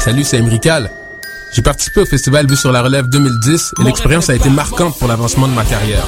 Salut, 0.00 0.24
c'est 0.24 0.38
Emrical. 0.38 0.90
J'ai 1.52 1.60
participé 1.60 2.00
au 2.00 2.06
festival 2.06 2.46
Vue 2.46 2.56
sur 2.56 2.72
la 2.72 2.80
Relève 2.80 3.06
2010 3.08 3.74
et 3.80 3.84
l'expérience 3.84 4.30
a 4.30 4.34
été 4.34 4.48
marquante 4.48 4.98
pour 4.98 5.06
l'avancement 5.06 5.46
de 5.46 5.52
ma 5.52 5.62
carrière. 5.62 6.06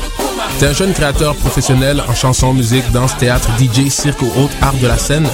T'es 0.59 0.67
un 0.67 0.73
jeune 0.73 0.95
créateur 0.95 1.37
professionnel 1.37 2.03
en 2.09 2.15
chanson, 2.15 2.55
musique, 2.55 2.91
danse, 2.91 3.17
théâtre, 3.19 3.51
DJ, 3.59 3.91
cirque 3.91 4.23
ou 4.23 4.29
autres 4.41 4.55
arts 4.63 4.77
de 4.81 4.87
la 4.87 4.97
scène. 4.97 5.29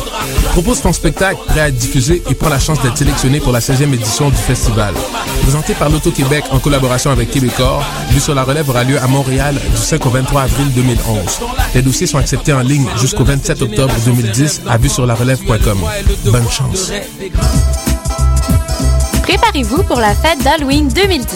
Propose 0.52 0.80
ton 0.80 0.92
spectacle 0.92 1.38
prêt 1.46 1.60
à 1.60 1.68
être 1.68 1.76
diffusé 1.76 2.20
et 2.28 2.34
prends 2.34 2.48
la 2.48 2.58
chance 2.58 2.82
d'être 2.82 2.98
sélectionné 2.98 3.38
pour 3.38 3.52
la 3.52 3.60
16e 3.60 3.94
édition 3.94 4.28
du 4.28 4.36
festival. 4.36 4.92
Présenté 5.42 5.74
par 5.74 5.88
l'Auto-Québec 5.88 6.44
en 6.50 6.58
collaboration 6.58 7.12
avec 7.12 7.30
Québecor, 7.30 7.84
Vue 8.10 8.20
sur 8.20 8.34
la 8.34 8.42
Relève 8.42 8.68
aura 8.68 8.82
lieu 8.82 8.98
à 9.00 9.06
Montréal 9.06 9.54
du 9.54 9.76
5 9.76 10.04
au 10.04 10.10
23 10.10 10.42
avril 10.42 10.72
2011. 10.74 11.20
Les 11.76 11.82
dossiers 11.82 12.08
sont 12.08 12.18
acceptés 12.18 12.52
en 12.52 12.60
ligne 12.60 12.88
jusqu'au 13.00 13.22
27 13.22 13.62
octobre 13.62 13.94
2010 14.04 14.62
à 14.68 14.78
vue 14.78 14.88
sur 14.88 15.06
la 15.06 15.14
relève.com. 15.14 15.78
Bonne 16.24 16.50
chance. 16.50 16.90
Préparez-vous 19.58 19.82
pour 19.88 19.98
la 19.98 20.14
fête 20.14 20.38
d'Halloween 20.44 20.86
2010. 20.86 21.26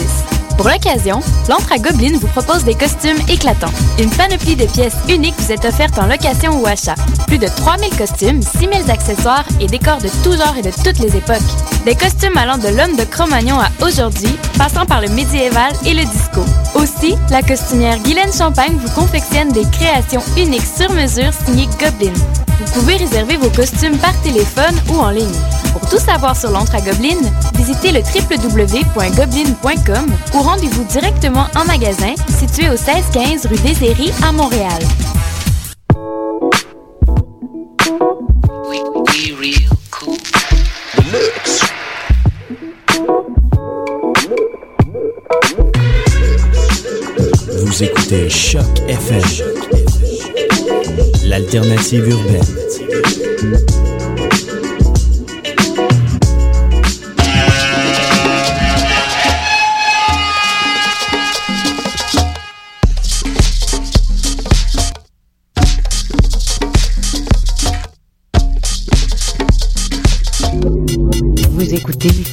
Pour 0.55 0.69
l'occasion, 0.69 1.19
l'Entre 1.49 1.73
à 1.73 1.77
Goblin 1.77 2.17
vous 2.17 2.27
propose 2.27 2.63
des 2.63 2.73
costumes 2.73 3.17
éclatants. 3.27 3.73
Une 3.99 4.09
panoplie 4.11 4.55
de 4.55 4.65
pièces 4.65 4.95
uniques 5.09 5.35
vous 5.39 5.51
est 5.51 5.65
offerte 5.65 5.99
en 5.99 6.07
location 6.07 6.57
ou 6.61 6.65
achat. 6.65 6.95
Plus 7.27 7.37
de 7.37 7.47
3000 7.47 7.89
costumes, 7.97 8.41
6000 8.41 8.89
accessoires 8.89 9.43
et 9.59 9.67
décors 9.67 9.97
de 9.97 10.07
tout 10.23 10.31
genre 10.31 10.55
et 10.57 10.61
de 10.61 10.71
toutes 10.71 10.99
les 10.99 11.17
époques. 11.17 11.37
Des 11.85 11.95
costumes 11.95 12.37
allant 12.37 12.57
de 12.57 12.69
l'homme 12.69 12.95
de 12.95 13.03
Cro-Magnon 13.03 13.59
à 13.59 13.67
aujourd'hui, 13.85 14.37
passant 14.57 14.85
par 14.85 15.01
le 15.01 15.09
médiéval 15.09 15.73
et 15.85 15.93
le 15.93 16.05
disco. 16.05 16.45
Aussi, 16.75 17.17
la 17.29 17.41
costumière 17.41 17.99
Guylaine 17.99 18.31
Champagne 18.31 18.77
vous 18.77 19.01
confectionne 19.01 19.51
des 19.51 19.65
créations 19.65 20.23
uniques 20.37 20.61
sur 20.77 20.89
mesure 20.93 21.33
signées 21.45 21.67
Goblin. 21.77 22.13
Vous 22.59 22.79
pouvez 22.79 22.95
réserver 22.95 23.35
vos 23.35 23.49
costumes 23.49 23.97
par 23.97 24.13
téléphone 24.21 24.79
ou 24.89 24.99
en 24.99 25.09
ligne. 25.09 25.27
Pour 25.73 25.89
tout 25.89 25.97
savoir 25.97 26.37
sur 26.37 26.51
l'Entre 26.51 26.75
à 26.75 26.81
Goblin, 26.81 27.17
visitez 27.63 27.93
le 27.93 28.01
www.goblin.com 28.01 30.11
ou 30.33 30.41
rendez-vous 30.41 30.83
directement 30.83 31.47
en 31.55 31.63
magasin 31.65 32.13
situé 32.27 32.67
au 32.67 32.73
1615 32.73 33.45
rue 33.45 33.55
Airies 33.81 34.11
à 34.21 34.33
Montréal. 34.33 34.83
Vous 47.65 47.83
écoutez 47.83 48.29
Choc 48.29 48.65
FM, 48.87 49.21
l'alternative 51.25 52.07
urbaine. 52.09 52.43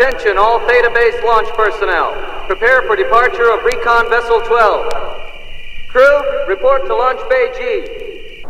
Attention 0.00 0.38
all 0.38 0.58
Theta 0.60 0.88
Base 0.94 1.22
launch 1.22 1.46
personnel. 1.50 2.14
Prepare 2.46 2.80
for 2.86 2.96
departure 2.96 3.52
of 3.52 3.62
Recon 3.62 4.08
Vessel 4.08 4.40
12. 4.40 4.90
Crew, 5.88 6.46
report 6.48 6.86
to 6.86 6.96
Launch 6.96 7.20
Bay 7.28 7.52
G. 7.52 8.40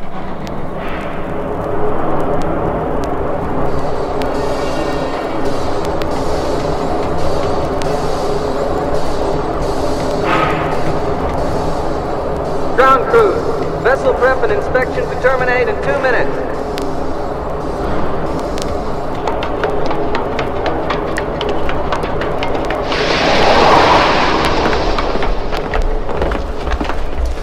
Ground 12.77 13.11
crew, 13.11 13.33
vessel 13.83 14.15
prep 14.15 14.45
and 14.45 14.53
inspection 14.53 15.03
to 15.03 15.21
terminate 15.21 15.67
in 15.67 15.75
two 15.83 16.01
minutes. 16.01 16.50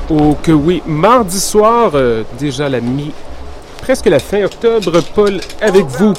Oh 0.10 0.38
que 0.42 0.52
oui, 0.52 0.82
mardi 0.86 1.40
soir, 1.40 1.92
euh, 1.96 2.24
déjà 2.40 2.70
la 2.70 2.80
mi... 2.80 3.12
presque 3.82 4.06
la 4.06 4.20
fin 4.20 4.44
octobre, 4.46 5.02
Paul 5.14 5.42
avec 5.62 5.86
vous 5.86 6.14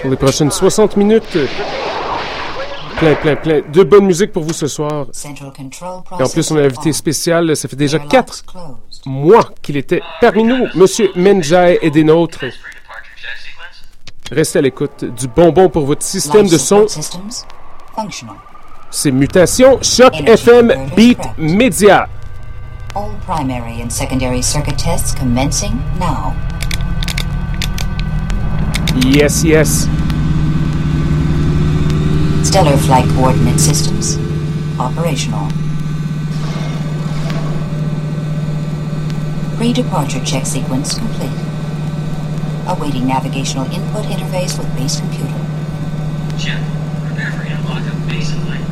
pour 0.00 0.10
les 0.10 0.16
prochaines 0.16 0.50
60 0.50 0.96
minutes. 0.96 1.38
Plein, 2.98 3.14
plein, 3.14 3.36
plein 3.36 3.60
de 3.72 3.82
bonne 3.84 4.06
musique 4.06 4.32
pour 4.32 4.42
vous 4.42 4.52
ce 4.52 4.66
soir. 4.66 5.06
Et 6.18 6.22
en 6.22 6.28
plus, 6.28 6.50
on 6.50 6.56
a 6.56 6.60
un 6.62 6.64
invité 6.64 6.92
spécial, 6.92 7.56
ça 7.56 7.68
fait 7.68 7.76
déjà 7.76 8.00
4 8.00 8.44
mois 9.06 9.50
qu'il 9.62 9.76
était 9.76 10.02
parmi 10.20 10.42
nous, 10.42 10.66
Monsieur 10.74 11.10
Menjai 11.14 11.78
et 11.82 11.90
des 11.90 12.02
nôtres. 12.02 12.44
Restez 14.32 14.58
à 14.58 14.62
l'écoute 14.62 15.04
du 15.04 15.28
bonbon 15.28 15.68
pour 15.68 15.86
votre 15.86 16.02
système 16.02 16.48
de 16.48 16.58
son. 16.58 16.86
C'est 18.90 19.10
Mutation, 19.10 19.78
Choc 19.82 20.14
FM, 20.14 20.72
Beat 20.96 21.18
Media. 21.36 22.08
All 22.94 23.14
primary 23.26 23.82
and 23.82 23.92
secondary 23.92 24.40
circuit 24.40 24.78
tests 24.78 25.14
commencing 25.14 25.78
now. 25.98 26.34
Yes, 29.04 29.44
yes. 29.44 29.86
Stellar 32.42 32.78
flight 32.78 33.06
coordinate 33.10 33.60
systems 33.60 34.16
operational. 34.80 35.48
Pre-departure 39.58 40.24
check 40.24 40.46
sequence 40.46 40.98
complete. 40.98 41.36
Awaiting 42.66 43.06
navigational 43.06 43.66
input 43.66 44.04
interface 44.06 44.56
with 44.58 44.74
base 44.76 44.98
computer. 44.98 45.34
Check. 46.38 46.62
Prepare 47.06 47.32
for 47.32 47.42
unlock 47.42 47.86
of 47.92 48.08
base 48.08 48.32
and 48.32 48.48
line 48.48 48.67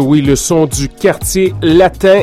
oui, 0.00 0.22
le 0.22 0.36
son 0.36 0.66
du 0.66 0.88
quartier 0.88 1.54
latin 1.62 2.22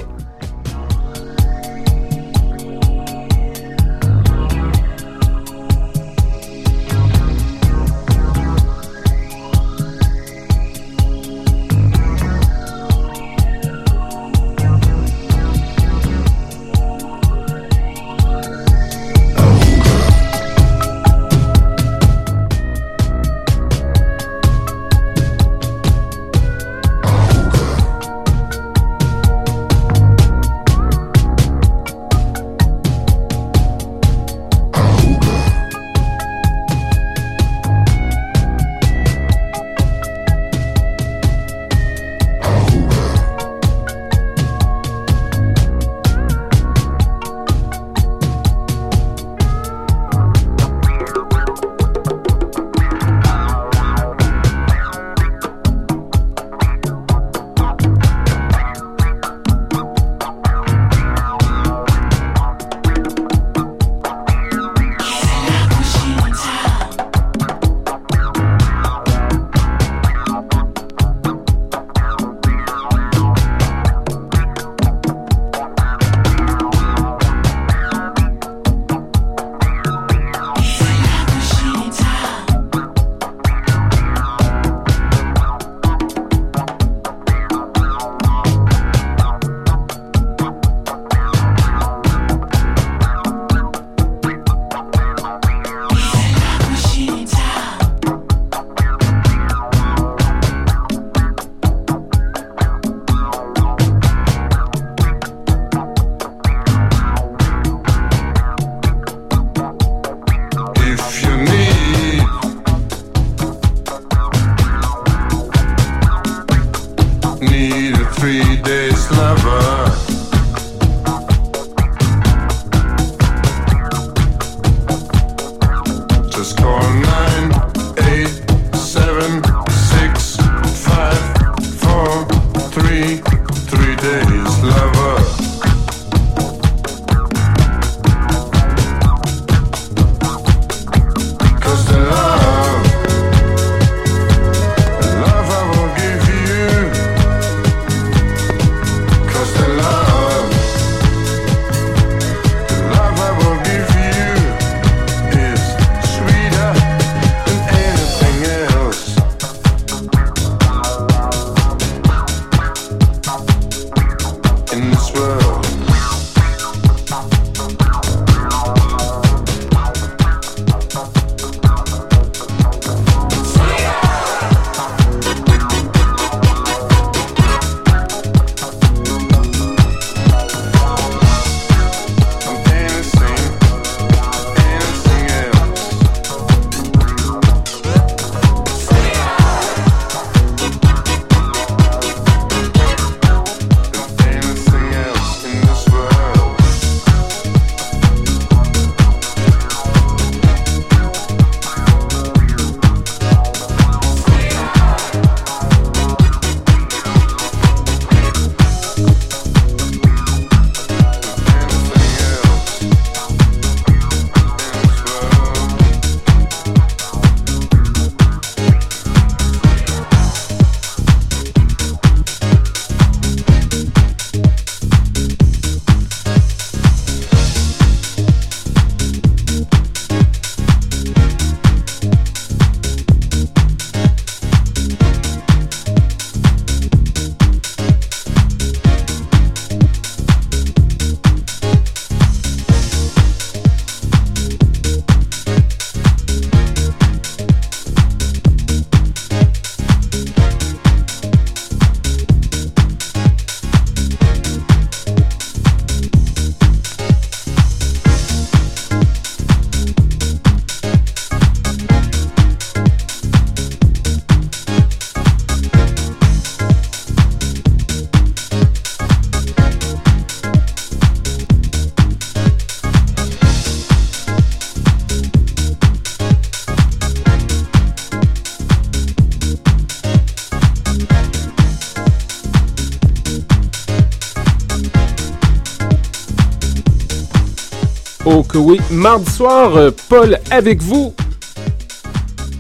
oui, 288.25 288.79
mardi 288.91 289.29
soir, 289.31 289.75
euh, 289.75 289.91
Paul 290.09 290.39
avec 290.49 290.81
vous. 290.81 291.13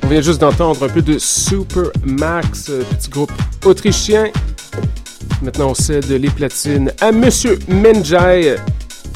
On 0.03 0.07
vient 0.07 0.21
juste 0.21 0.41
d'entendre 0.41 0.83
un 0.83 0.89
peu 0.89 1.01
de 1.01 1.17
Super 1.19 1.91
Max, 2.03 2.69
euh, 2.69 2.83
petit 2.83 3.09
groupe 3.09 3.31
autrichien. 3.65 4.31
Maintenant, 5.41 5.69
on 5.71 5.73
cède 5.73 6.09
les 6.09 6.29
platines 6.29 6.91
à 6.99 7.11
Monsieur 7.11 7.59
Menjai. 7.67 8.55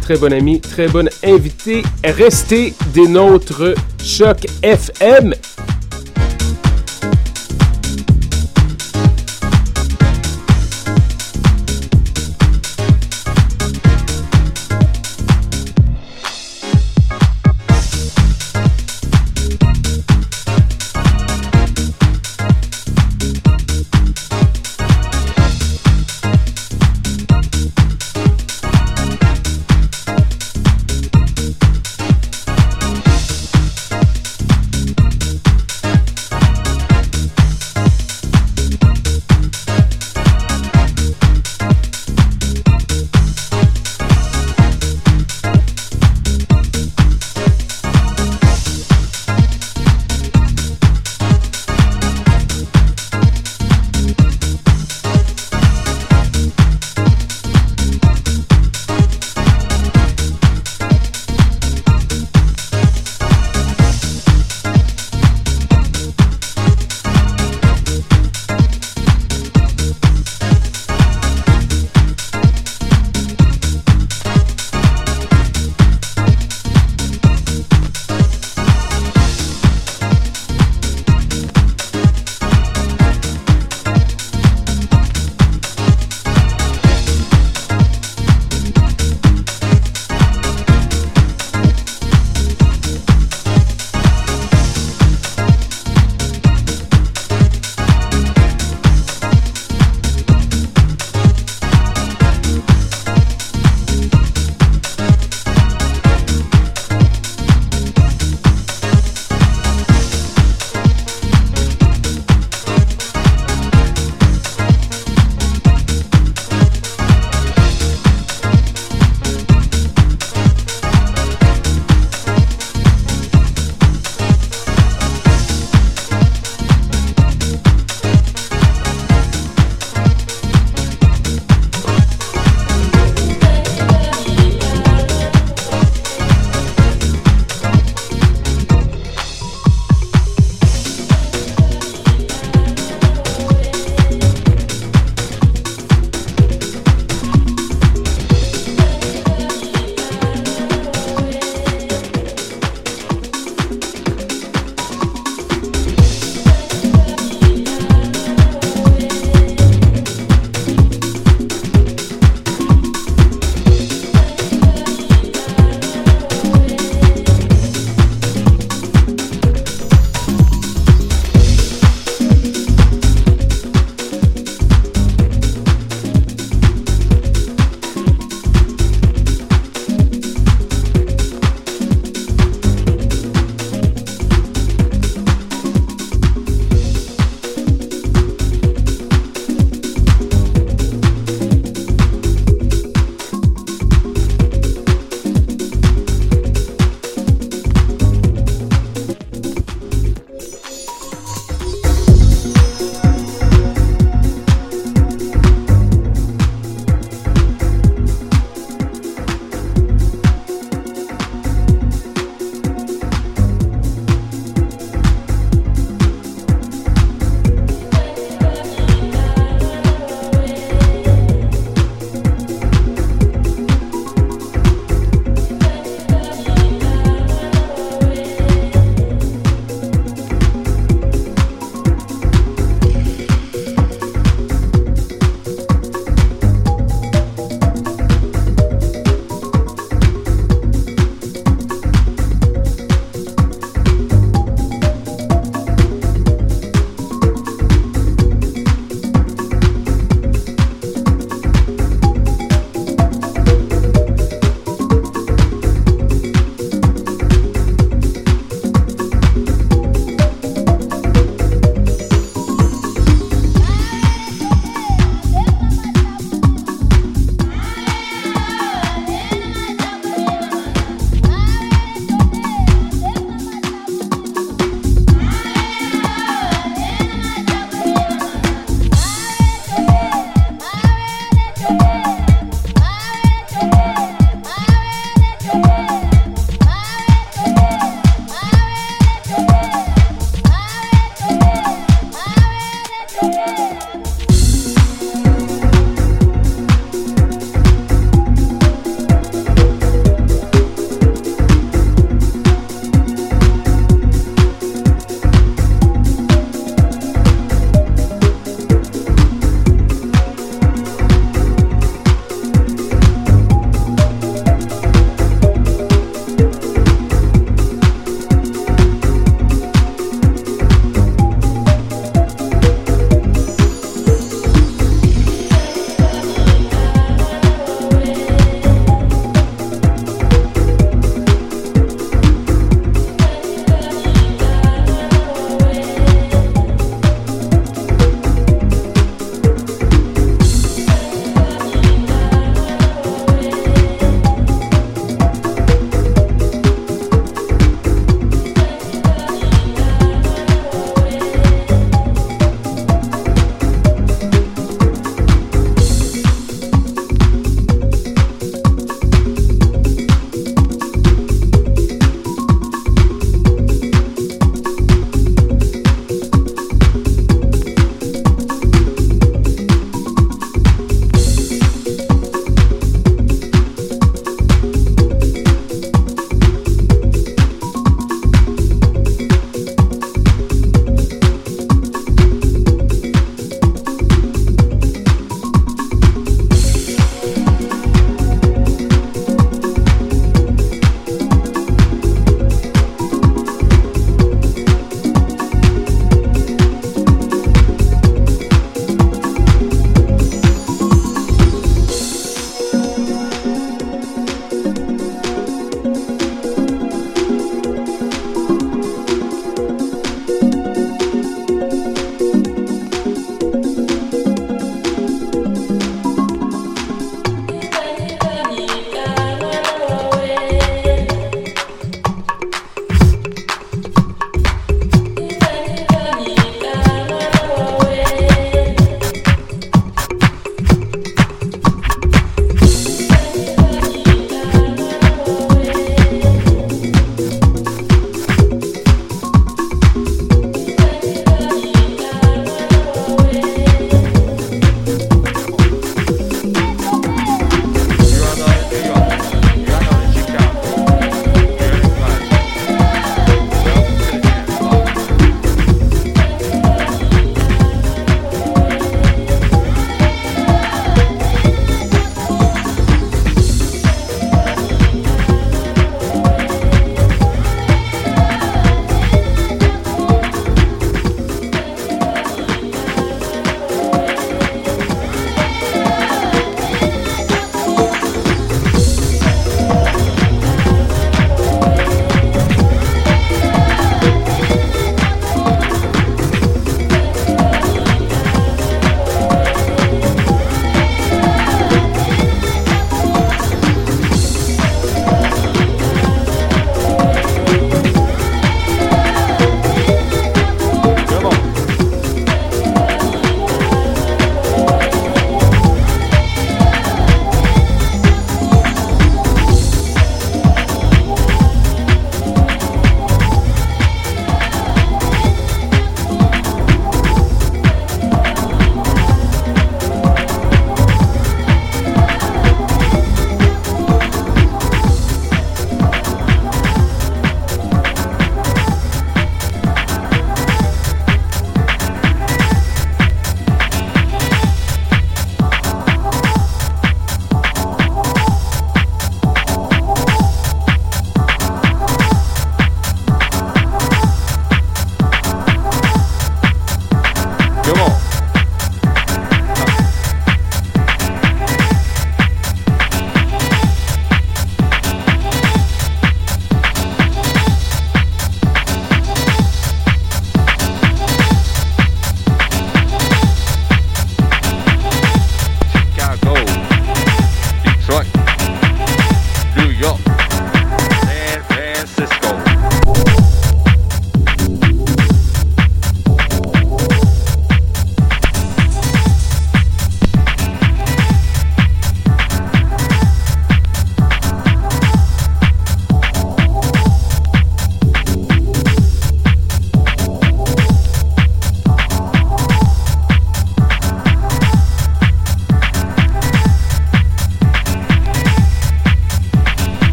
Très 0.00 0.16
bon 0.16 0.32
ami, 0.32 0.60
très 0.60 0.88
bon 0.88 1.08
invité. 1.24 1.82
Restez 2.04 2.74
des 2.94 3.08
nôtres. 3.08 3.74
Choc 4.02 4.46
FM 4.62 5.34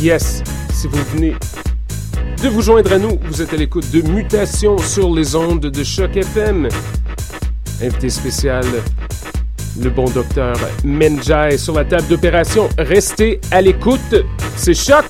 Yes, 0.00 0.44
si 0.72 0.86
vous 0.86 1.02
venez 1.12 1.34
de 2.40 2.48
vous 2.48 2.62
joindre 2.62 2.92
à 2.92 2.98
nous, 2.98 3.18
vous 3.24 3.42
êtes 3.42 3.52
à 3.52 3.56
l'écoute 3.56 3.90
de 3.90 4.00
Mutation 4.02 4.78
sur 4.78 5.12
les 5.12 5.34
ondes 5.34 5.66
de 5.66 5.84
Choc 5.84 6.16
FM. 6.16 6.68
Invité 7.82 8.08
spécial, 8.08 8.64
le 9.80 9.90
bon 9.90 10.08
docteur 10.08 10.54
Menjai 10.84 11.58
sur 11.58 11.74
la 11.74 11.84
table 11.84 12.06
d'opération. 12.06 12.68
Restez 12.78 13.40
à 13.50 13.60
l'écoute, 13.60 14.14
c'est 14.54 14.74
Choc! 14.74 15.04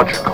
logical. 0.00 0.29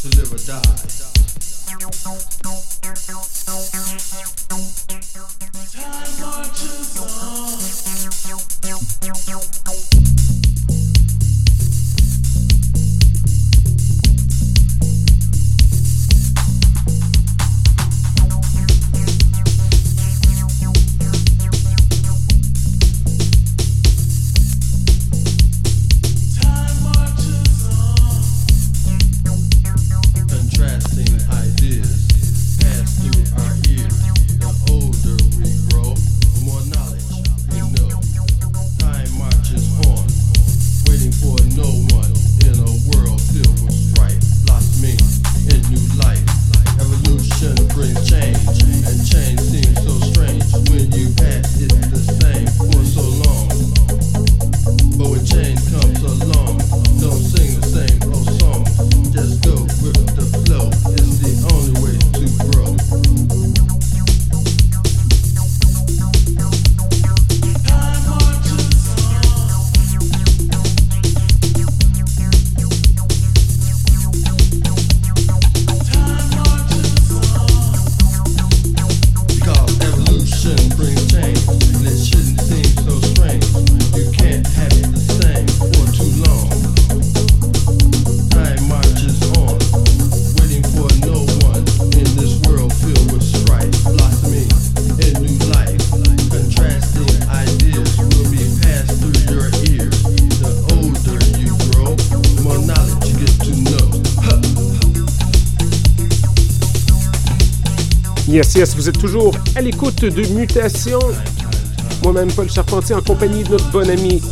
to 0.00 0.08
live 0.16 0.32
or 0.32 0.38
die. 0.38 0.62
Time 5.70 6.20
marches 6.20 6.98
on. 6.98 7.40
Yes, 108.40 108.54
yes, 108.54 108.74
vous 108.74 108.88
êtes 108.88 108.98
toujours 108.98 109.36
à 109.54 109.60
l'écoute 109.60 110.02
de 110.02 110.26
Mutation. 110.28 110.98
Moi-même, 112.02 112.32
Paul 112.32 112.50
Charpentier, 112.50 112.94
en 112.94 113.02
compagnie 113.02 113.44
de 113.44 113.50
notre 113.50 113.70
bon 113.70 113.86
ami, 113.86 114.22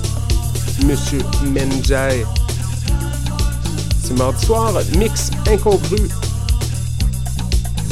Monsieur 0.87 1.19
Menjay. 1.45 2.25
C'est 4.03 4.17
mardi 4.17 4.47
soir, 4.47 4.73
mix 4.97 5.29
incongru. 5.47 6.09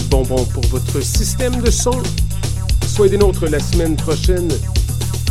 Bonbon 0.08 0.42
pour 0.46 0.64
votre 0.68 1.02
système 1.02 1.60
de 1.60 1.70
son. 1.70 2.02
Soyez 2.86 3.10
des 3.10 3.18
nôtres 3.18 3.44
la 3.50 3.60
semaine 3.60 3.94
prochaine. 3.96 4.48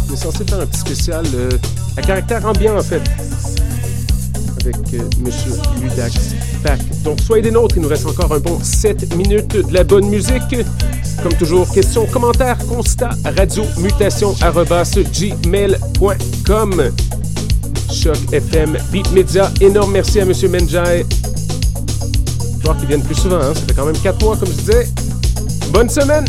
On 0.08 0.14
est 0.14 0.18
censé 0.18 0.46
faire 0.46 0.60
un 0.60 0.68
petit 0.68 0.82
spécial 0.82 1.26
euh, 1.34 1.50
à 1.98 2.04
caractère 2.04 2.46
ambiant, 2.46 2.78
en 2.78 2.84
fait, 2.84 3.02
avec 4.66 4.94
euh, 4.94 5.02
Monsieur 5.20 5.52
Ludax 5.82 6.36
Pack. 6.64 6.80
Donc, 7.04 7.20
soyez 7.20 7.44
des 7.44 7.52
nôtres, 7.52 7.76
il 7.78 7.82
nous 7.84 7.88
reste 7.88 8.06
encore 8.06 8.34
un 8.34 8.40
bon 8.40 8.60
7 8.62 9.16
minutes 9.16 9.56
de 9.56 9.74
la 9.74 9.84
bonne 9.84 10.08
musique. 10.10 10.56
Comme 11.22 11.34
toujours, 11.34 11.72
questions, 11.72 12.06
commentaires, 12.08 12.58
constats, 12.68 13.16
radio, 13.24 13.64
mutation, 13.78 14.34
gmail.com. 15.14 16.84
Choc 17.92 18.18
FM, 18.32 18.78
Beat 18.92 19.12
Media. 19.12 19.52
Énorme 19.62 19.92
merci 19.94 20.20
à 20.20 20.26
Monsieur 20.26 20.50
Menjay. 20.50 21.06
Voir 22.64 22.78
qu'ils 22.78 22.88
viennent 22.88 23.04
plus 23.04 23.16
souvent, 23.16 23.38
hein? 23.38 23.54
ça 23.54 23.62
fait 23.62 23.74
quand 23.74 23.86
même 23.86 23.98
4 23.98 24.24
mois, 24.24 24.36
comme 24.38 24.50
je 24.50 24.54
disais. 24.54 24.88
Bonne 25.72 25.90
semaine! 25.90 26.26